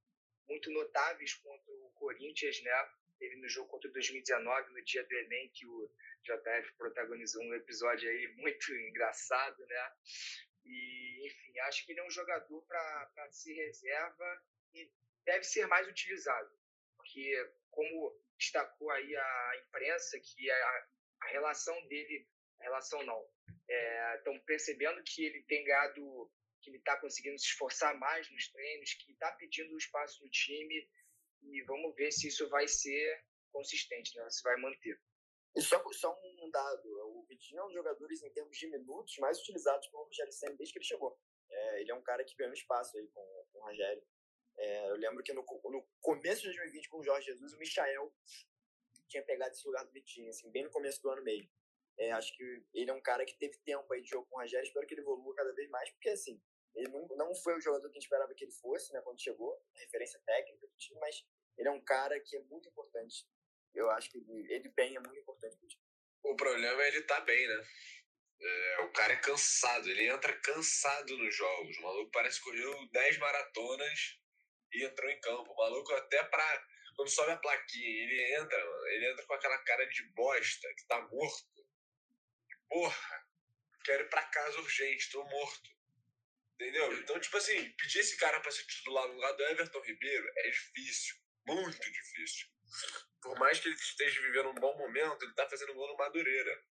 [0.47, 2.89] muito notáveis contra o Corinthians, né?
[3.19, 5.91] Teve no jogo contra o 2019, no dia do Enem, que o
[6.23, 9.91] JF protagonizou um episódio aí muito engraçado, né?
[10.69, 14.91] E, enfim, acho que ele é um jogador para ser reserva e
[15.25, 16.51] deve ser mais utilizado.
[16.95, 20.87] Porque, como destacou aí a imprensa, que a,
[21.21, 22.27] a relação dele,
[22.59, 23.27] a relação não,
[24.17, 28.47] estão é, percebendo que ele tem gado, que ele está conseguindo se esforçar mais nos
[28.49, 30.87] treinos, que está pedindo espaço no time,
[31.41, 34.29] e vamos ver se isso vai ser consistente, né?
[34.29, 34.99] se vai manter.
[35.55, 36.98] E só, só um dado,
[37.39, 40.73] Vitinho é um dos jogadores em termos de minutos mais utilizados pelo Rogério Senna desde
[40.73, 41.17] que ele chegou.
[41.49, 44.03] É, ele é um cara que ganhou espaço aí com, com o Rogério.
[44.57, 48.13] É, eu lembro que no, no começo de 2020 com o Jorge Jesus, o Michael
[49.07, 51.49] tinha pegado esse lugar do Vitinho, assim, bem no começo do ano mesmo.
[51.97, 54.39] É, acho que ele é um cara que teve tempo aí de jogo com o
[54.39, 56.41] Rogério, espero que ele evolua cada vez mais, porque assim,
[56.75, 59.21] ele não, não foi o jogador que a gente esperava que ele fosse, né, quando
[59.21, 61.25] chegou, referência técnica do time, mas
[61.57, 63.25] ele é um cara que é muito importante
[63.73, 65.83] eu acho que ele, ele bem é muito importante pro time.
[66.23, 67.67] O problema é ele tá bem, né?
[68.41, 71.77] É, o cara é cansado, ele entra cansado nos jogos.
[71.77, 74.17] O maluco parece que correu 10 maratonas
[74.73, 75.51] e entrou em campo.
[75.51, 76.67] O maluco até pra.
[76.95, 81.01] Quando sobe a plaquinha, ele entra, ele entra com aquela cara de bosta, que tá
[81.01, 81.65] morto.
[82.67, 83.27] Porra,
[83.85, 85.69] quero ir pra casa urgente, tô morto.
[86.55, 86.91] Entendeu?
[86.99, 90.49] Então, tipo assim, pedir esse cara pra ser titular no lugar do Everton Ribeiro é
[90.49, 91.15] difícil.
[91.45, 92.58] Muito difícil
[93.21, 96.63] por mais que ele esteja vivendo um bom momento, ele tá fazendo gol no Madureira.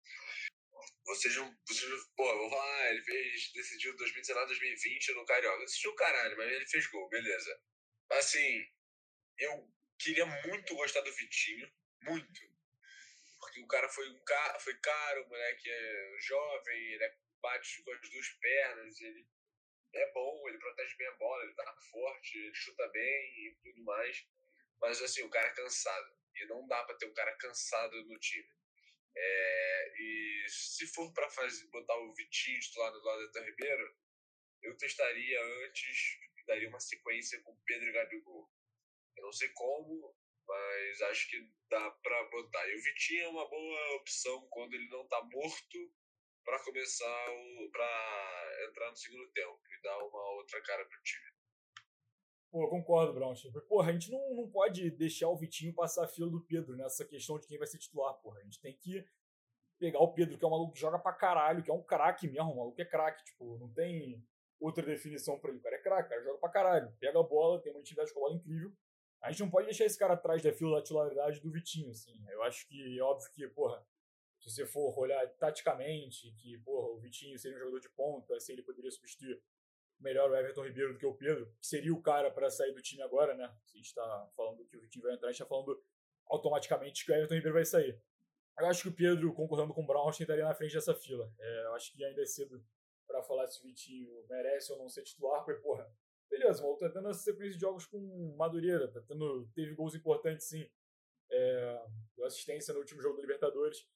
[1.04, 1.56] Vocês não.
[1.66, 3.52] Vocês, pô, vou falar, ele fez.
[3.52, 5.64] Decidiu 2019, 2020 no Carioca.
[5.64, 7.60] Assistiu o caralho, mas ele fez gol, beleza.
[8.10, 8.66] Assim,
[9.38, 11.70] eu queria muito gostar do Vitinho.
[12.02, 12.40] Muito.
[13.40, 14.58] Porque o cara foi, um ca...
[14.60, 19.26] foi caro, o moleque é jovem, ele é bate com as duas pernas, ele
[19.94, 23.84] é bom, ele protege bem a bola, ele tá forte, ele chuta bem e tudo
[23.84, 24.26] mais.
[24.80, 26.16] Mas assim, o cara é cansado.
[26.34, 28.48] E não dá para ter um cara cansado no time.
[29.16, 31.26] É, e se for para
[31.70, 33.96] botar o Vitinho lá do lado do Ribeiro,
[34.62, 38.50] eu testaria antes, daria uma sequência com Pedro e Gabigol.
[39.16, 40.14] Eu não sei como,
[40.46, 42.68] mas acho que dá para botar.
[42.68, 45.94] E o Vitinho é uma boa opção quando ele não tá morto
[46.44, 51.35] para começar o para entrar no segundo tempo e dar uma outra cara pro time.
[52.50, 53.52] Pô, eu concordo, Brownstein.
[53.68, 57.04] Porra, a gente não, não pode deixar o Vitinho passar a fila do Pedro nessa
[57.04, 58.40] questão de quem vai ser titular, porra.
[58.40, 59.04] A gente tem que
[59.78, 62.28] pegar o Pedro, que é um maluco que joga pra caralho, que é um craque
[62.28, 64.24] mesmo, o maluco é craque, tipo, não tem
[64.60, 65.58] outra definição pra ele.
[65.58, 66.92] O cara é craque, o cara joga pra caralho.
[66.98, 68.72] Pega a bola, tem uma intimidade com a bola incrível.
[69.20, 72.24] A gente não pode deixar esse cara atrás da fila da titularidade do Vitinho, assim.
[72.28, 73.84] Eu acho que é óbvio que, porra,
[74.38, 78.52] se você for olhar taticamente, que, porra, o Vitinho seria um jogador de ponta, se
[78.52, 79.42] ele poderia substituir
[80.00, 82.82] melhor o Everton Ribeiro do que o Pedro, que seria o cara para sair do
[82.82, 83.46] time agora, né?
[83.64, 85.82] Se a gente está falando que o Vitinho vai entrar, a gente está falando
[86.28, 88.00] automaticamente que o Everton Ribeiro vai sair.
[88.58, 91.30] Eu acho que o Pedro, concordando com o Brown, estaria na frente dessa fila.
[91.38, 92.64] É, eu acho que ainda é cedo
[93.06, 95.90] para falar se o Vitinho merece ou não ser titular, porque, porra,
[96.30, 100.48] beleza, o tá tendo essa sequência de jogos com Madureira, tá tendo, teve gols importantes,
[100.48, 100.68] sim.
[101.30, 101.84] É,
[102.24, 103.86] assistência no último jogo da Libertadores.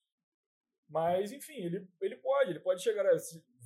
[0.89, 3.15] Mas, enfim, ele, ele pode, ele pode chegar a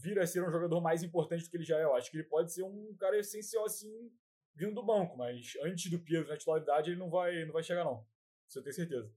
[0.04, 1.84] vir a ser um jogador mais importante do que ele já é.
[1.84, 4.12] Eu acho que ele pode ser um cara essencial assim,
[4.54, 7.84] vindo do banco, mas antes do Pedro na titularidade ele não vai, não vai chegar,
[7.84, 8.06] não.
[8.46, 9.10] Isso eu tenho certeza.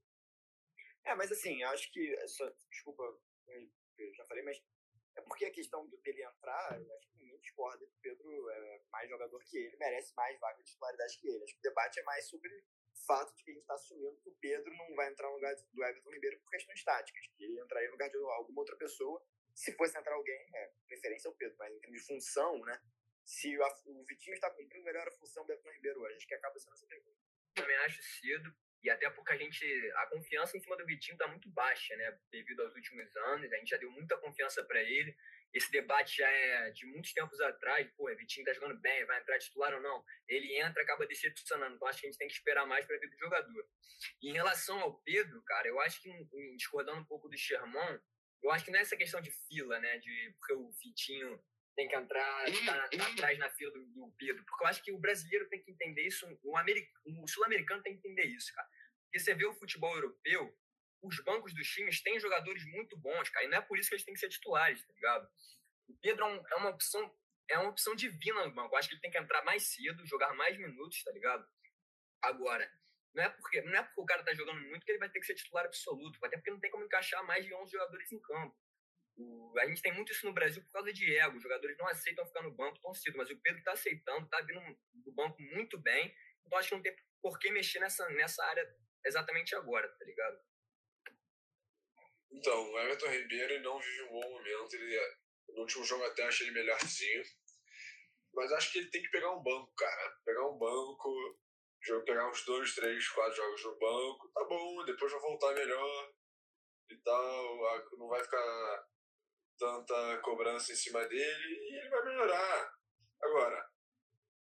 [1.04, 2.28] É, mas assim, eu acho que.
[2.28, 3.04] Só, desculpa,
[3.98, 4.58] eu já falei, mas
[5.18, 8.82] é porque a questão dele entrar, eu acho que ninguém discorda que o Pedro é
[8.92, 11.44] mais jogador que ele, merece mais vaga de titularidade que ele.
[11.44, 12.64] Acho que o debate é mais sobre
[13.06, 15.56] fato de que a gente está assumindo que o Pedro não vai entrar no lugar
[15.56, 19.24] do Everton Ribeiro por questões táticas, que ele entraria no lugar de alguma outra pessoa.
[19.58, 22.80] Se fosse entrar alguém, é, preferência é o Pedro, mas em termos de função, né?
[23.26, 26.36] Se a, o Vitinho está cumprindo melhor a função do Everton Ribeiro hoje, acho que
[26.36, 27.18] acaba sendo essa pergunta.
[27.56, 29.92] Também acho cedo, e até porque a gente.
[29.96, 32.20] A confiança em cima do Vitinho está muito baixa, né?
[32.30, 35.18] Devido aos últimos anos, a gente já deu muita confiança para ele
[35.54, 39.40] esse debate já é de muitos tempos atrás, pô, Vitinho tá jogando bem, vai entrar
[39.40, 40.04] titular ou não.
[40.28, 41.76] Ele entra, acaba decepcionando.
[41.76, 43.68] Então acho que a gente tem que esperar mais para ver do jogador.
[44.22, 46.12] E em relação ao Pedro, cara, eu acho que,
[46.56, 48.00] discordando um pouco do Sherman,
[48.44, 49.98] eu acho que não é essa questão de fila, né?
[49.98, 51.42] De porque o Vitinho
[51.76, 54.44] tem que entrar, tá, tá atrás na fila do, do, Pedro.
[54.46, 58.00] Porque eu acho que o brasileiro tem que entender isso, o, o sul-americano tem que
[58.00, 58.68] entender isso, cara.
[59.06, 60.58] Porque você vê o futebol europeu,
[61.04, 63.96] os bancos dos times têm jogadores muito bons, cara, e não é por isso que
[63.96, 65.30] eles têm que ser titulares, tá ligado?
[65.88, 67.16] O Pedro é, um, é uma opção
[67.50, 68.76] é uma opção divina no banco.
[68.76, 71.48] Eu acho que ele tem que entrar mais cedo, jogar mais minutos, tá ligado?
[72.22, 72.70] Agora,
[73.18, 75.20] não é porque não é porque o cara tá jogando muito que ele vai ter
[75.20, 78.22] que ser titular absoluto, até porque não tem como encaixar mais de 11 jogadores em
[78.22, 78.56] campo.
[79.18, 81.36] O, a gente tem muito isso no Brasil por causa de ego.
[81.36, 84.40] Os jogadores não aceitam ficar no banco tão cedo, mas o Pedro tá aceitando, tá
[84.42, 84.62] vindo
[84.94, 86.16] do banco muito bem.
[86.46, 88.64] Então acho que não tem por que mexer nessa, nessa área
[89.04, 90.40] exatamente agora, tá ligado?
[92.30, 94.76] Então, o Everton Ribeiro não vive um bom momento.
[94.76, 95.00] Ele,
[95.50, 97.24] no último jogo até achei ele melhorzinho.
[98.34, 100.18] Mas acho que ele tem que pegar um banco, cara.
[100.24, 101.40] Pegar um banco,
[102.06, 104.32] pegar uns dois, três, quatro jogos no banco.
[104.34, 106.14] Tá bom, depois vai voltar melhor
[106.90, 107.58] e tal.
[107.98, 108.88] Não vai ficar
[109.58, 112.74] tanta cobrança em cima dele e ele vai melhorar.
[113.22, 113.70] Agora,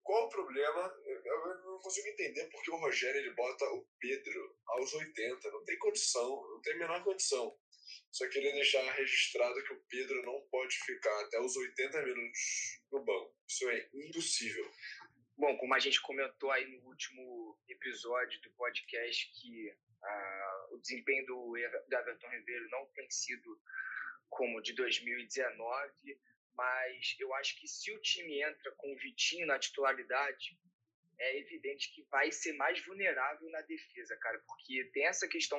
[0.02, 0.92] qual o problema?
[1.24, 5.50] Eu não consigo entender porque o Rogério ele bota o Pedro aos 80.
[5.50, 7.57] Não tem condição, não tem a menor condição.
[8.11, 13.05] Só queria deixar registrado que o Pedro não pode ficar até os 80 minutos no
[13.05, 13.35] banco.
[13.48, 14.70] Isso é impossível.
[15.42, 21.26] Bom, como a gente comentou aí no último episódio do podcast, que uh, o desempenho
[21.26, 21.52] do,
[21.88, 23.61] do Everton Ribeiro não tem sido
[24.31, 26.20] como de 2019,
[26.55, 30.57] mas eu acho que se o time entra com o Vitinho na titularidade,
[31.18, 35.59] é evidente que vai ser mais vulnerável na defesa, cara, porque tem essa questão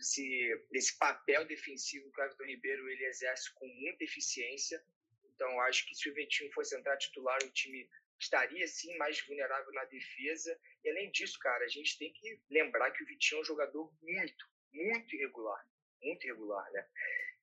[0.00, 4.84] esse, esse papel defensivo que o Everton Ribeiro ele exerce com muita eficiência.
[5.32, 9.72] Então, acho que se o Vitinho fosse entrar titular, o time estaria sim mais vulnerável
[9.72, 10.58] na defesa.
[10.82, 13.92] E além disso, cara, a gente tem que lembrar que o Vitinho é um jogador
[14.02, 15.66] muito, muito irregular.
[16.02, 16.88] Muito irregular, né?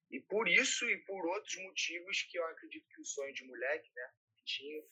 [0.10, 3.89] E por isso e por outros motivos que eu acredito que o sonho de moleque,
[3.95, 4.84] né, Vitinho,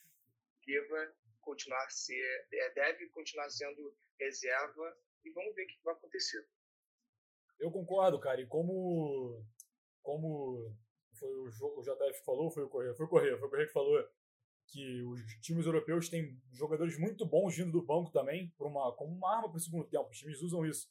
[0.65, 6.47] deva continuar ser, é, deve continuar sendo reserva e vamos ver o que vai acontecer.
[7.59, 8.39] Eu concordo, cara.
[8.39, 9.45] E como,
[10.01, 10.73] como
[11.19, 13.67] foi o, o JF que falou, foi o Correia, foi o Correia, foi o Correia
[13.67, 14.09] que falou
[14.71, 19.35] que os times europeus têm jogadores muito bons vindo do banco também, uma, como uma
[19.35, 20.09] arma para o segundo tempo.
[20.09, 20.87] Os times usam isso.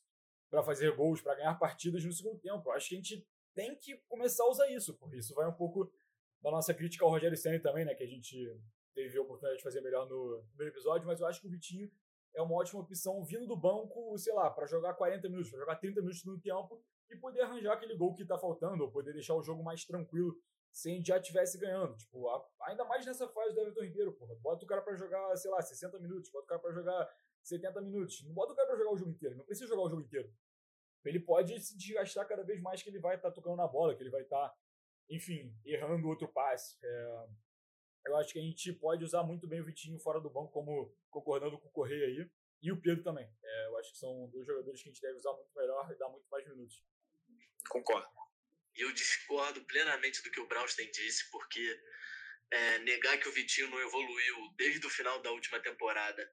[0.51, 2.69] para fazer gols, para ganhar partidas no segundo tempo.
[2.69, 5.53] Eu acho que a gente tem que começar a usar isso, porque isso vai um
[5.53, 5.91] pouco
[6.41, 8.37] da nossa crítica ao Rogério Senna também, né, que a gente
[8.95, 11.91] teve a oportunidade de fazer melhor no primeiro episódio, mas eu acho que o Vitinho
[12.35, 15.77] é uma ótima opção vindo do banco, sei lá, para jogar 40 minutos, para jogar
[15.77, 19.35] 30 minutos no tempo e poder arranjar aquele gol que tá faltando, ou poder deixar
[19.35, 20.37] o jogo mais tranquilo
[20.79, 21.97] se a gente já estivesse ganhando.
[21.97, 22.29] Tipo,
[22.63, 24.37] ainda mais nessa fase do Everton Ribeiro, porra.
[24.37, 27.81] Bota o cara para jogar, sei lá, 60 minutos, bota o cara para jogar 70
[27.81, 28.23] minutos.
[28.25, 30.33] Não bota o cara pra jogar o jogo inteiro, não precisa jogar o jogo inteiro.
[31.05, 33.97] Ele pode se desgastar cada vez mais que ele vai estar tá tocando na bola,
[33.97, 34.57] que ele vai estar, tá,
[35.11, 36.79] enfim, errando outro passe.
[36.81, 37.27] É,
[38.07, 40.95] eu acho que a gente pode usar muito bem o Vitinho fora do banco, como
[41.11, 42.31] concordando com o Correia aí.
[42.63, 43.29] E o Pedro também.
[43.43, 45.99] É, eu acho que são dois jogadores que a gente deve usar muito melhor e
[45.99, 46.85] dar muito mais minutos.
[47.69, 48.28] Concordo.
[48.79, 51.83] E eu discordo plenamente do que o Braunstein disse, porque
[52.53, 56.33] é, negar que o Vitinho não evoluiu desde o final da última temporada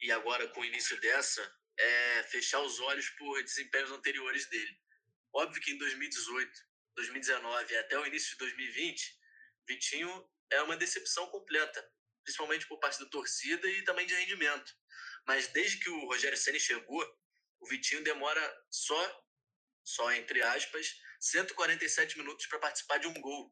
[0.00, 4.76] e agora com o início dessa é fechar os olhos por desempenhos anteriores dele.
[5.32, 6.52] Óbvio que em 2018,
[6.96, 9.16] 2019 e até o início de 2020,
[9.68, 11.88] Vitinho é uma decepção completa,
[12.24, 14.72] principalmente por parte da torcida e também de rendimento.
[15.26, 17.04] Mas desde que o Rogério Ceni chegou,
[17.60, 19.24] o Vitinho demora só,
[19.84, 23.50] só entre aspas, 147 minutos para participar de um gol.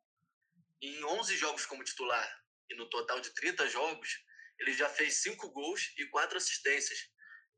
[0.82, 4.22] Em 11 jogos como titular e no total de 30 jogos,
[4.58, 7.08] ele já fez 5 gols e 4 assistências,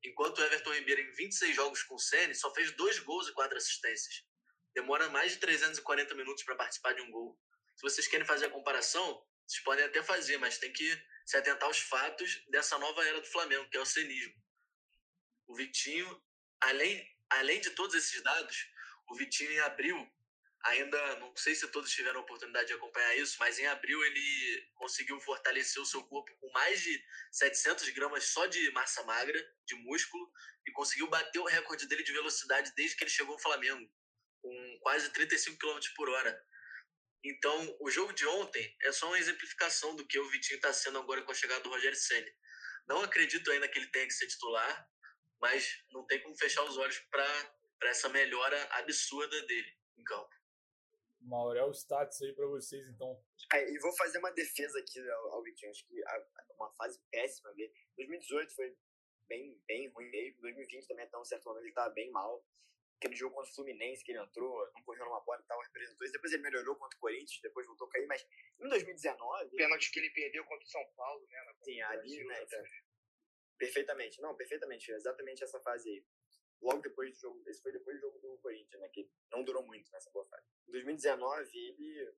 [0.04, 3.32] enquanto o Everton Ribeiro, em 26 jogos com o Ceni, só fez 2 gols e
[3.32, 4.24] 4 assistências.
[4.72, 7.36] Demora mais de 340 minutos para participar de um gol.
[7.74, 11.66] Se vocês querem fazer a comparação, vocês podem até fazer, mas tem que se atentar
[11.66, 14.34] aos fatos dessa nova era do Flamengo, que é o cenismo.
[15.48, 16.22] O Vitinho,
[16.60, 18.73] além, além de todos esses dados,
[19.08, 19.96] o Vitinho em abril,
[20.64, 24.68] ainda não sei se todos tiveram a oportunidade de acompanhar isso, mas em abril ele
[24.74, 29.74] conseguiu fortalecer o seu corpo com mais de 700 gramas só de massa magra, de
[29.76, 30.30] músculo,
[30.66, 33.86] e conseguiu bater o recorde dele de velocidade desde que ele chegou ao Flamengo,
[34.40, 36.42] com quase 35 km por hora.
[37.22, 40.98] Então, o jogo de ontem é só uma exemplificação do que o Vitinho está sendo
[40.98, 42.30] agora com a chegada do Rogério Senna.
[42.86, 44.88] Não acredito ainda que ele tenha que ser titular,
[45.40, 47.24] mas não tem como fechar os olhos para
[47.88, 50.34] essa melhora absurda dele em campo.
[51.20, 53.18] Maurel status aí para vocês, então.
[53.52, 55.70] É, e vou fazer uma defesa aqui ao, ao Vitinho.
[55.70, 57.72] Acho que a, uma fase péssima dele.
[57.96, 58.76] 2018 foi
[59.26, 60.42] bem, bem ruim mesmo.
[60.42, 62.44] 2020 também, até um certo momento, ele estava bem mal
[63.04, 66.04] aquele jogo contra o Fluminense que ele entrou, não correu numa bola e tal, representou
[66.04, 66.12] isso.
[66.12, 68.26] Depois ele melhorou contra o Corinthians, depois voltou a cair, mas
[68.58, 69.46] em 2019.
[69.46, 71.54] O pênalti que ele perdeu contra o São Paulo, né?
[71.62, 72.46] Sim, ali, né?
[73.58, 76.04] Perfeitamente, não, perfeitamente, exatamente essa fase aí.
[76.64, 78.88] Logo depois do jogo, esse foi depois do jogo do Corinthians, né?
[78.88, 80.46] Que não durou muito nessa boa fase.
[80.66, 82.14] Em 2019, ele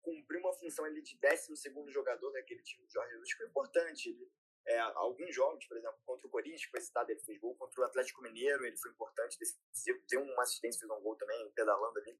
[0.00, 4.08] cumpriu uma função ali de 12 jogador daquele time do Jorge Jesus, que foi importante.
[4.08, 4.32] Ele
[4.66, 7.82] é, alguns jogos, por exemplo, contra o Corinthians, que foi citado, ele fez gol, contra
[7.82, 11.98] o Atlético Mineiro, ele foi importante, decisivo, deu uma assistência, fez um gol também, pedalando
[11.98, 12.18] ali.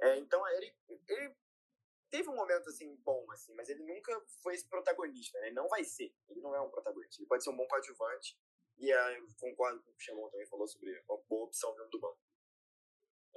[0.00, 0.74] É, então, ele,
[1.06, 1.36] ele
[2.10, 5.48] teve um momento, assim, bom, assim, mas ele nunca foi esse protagonista, né?
[5.48, 8.38] Ele não vai ser, ele não é um protagonista, ele pode ser um bom coadjuvante,
[8.78, 11.90] e é, concordo com o que o Xamon também falou sobre uma boa opção vindo
[11.90, 12.18] do banco.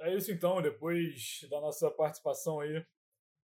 [0.00, 2.84] É isso então, depois da nossa participação aí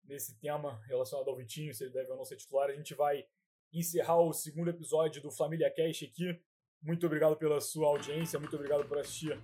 [0.05, 3.25] nesse tema relacionado ao Vitinho, se ele deve ou não ser titular, a gente vai
[3.73, 6.43] encerrar o segundo episódio do Família Cast aqui.
[6.83, 9.39] Muito obrigado pela sua audiência, muito obrigado por assistir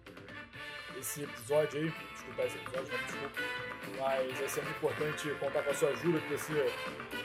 [0.98, 3.40] esse episódio aí, escutar esse episódio, não, desculpa.
[3.98, 6.72] Mas é sempre importante contar com a sua ajuda, que você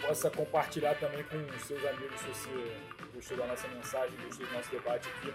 [0.02, 2.78] possa compartilhar também com seus amigos se você
[3.14, 5.34] gostou da nossa mensagem, gostou do nosso debate aqui.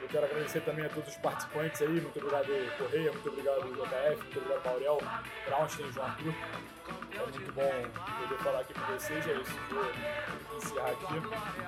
[0.00, 4.22] Eu quero agradecer também a todos os participantes aí, muito obrigado Correia, muito obrigado JF,
[4.22, 4.98] muito obrigado Maurel,
[5.46, 6.34] Brownstein, João Arthur.
[7.16, 7.72] É muito bom
[8.20, 9.52] poder falar aqui com vocês, é isso.
[9.70, 11.06] Vou encerrar aqui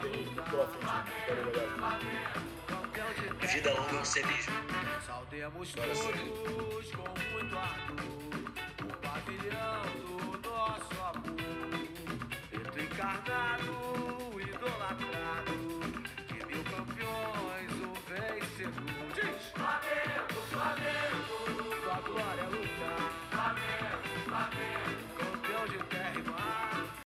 [0.03, 0.87] tem muito pela frente.
[1.27, 2.49] Valeu, galera.
[3.47, 4.55] Vida longa ao cenismo.
[5.07, 8.29] Saudemos todos com muito ardor
[8.85, 11.39] o pavilhão do nosso amor.
[12.51, 13.97] Pedro encarnado